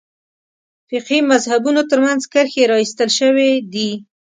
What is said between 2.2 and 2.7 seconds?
کرښې